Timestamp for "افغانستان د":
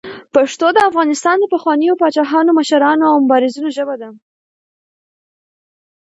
0.89-1.45